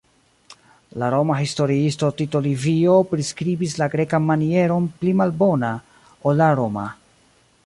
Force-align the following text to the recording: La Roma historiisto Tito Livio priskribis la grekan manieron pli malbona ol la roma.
La 1.01 1.09
Roma 1.15 1.35
historiisto 1.41 2.09
Tito 2.21 2.41
Livio 2.47 2.95
priskribis 3.13 3.77
la 3.83 3.91
grekan 3.97 4.27
manieron 4.31 4.91
pli 5.03 5.15
malbona 5.21 5.75
ol 6.31 6.43
la 6.45 6.53
roma. 6.63 6.93